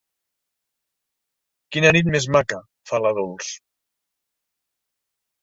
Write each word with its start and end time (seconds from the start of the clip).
Quina 1.75 1.91
nit 1.97 2.09
més 2.15 2.25
maca, 2.37 2.59
fa 2.93 3.01
la 3.05 3.13
Dols. 3.19 3.53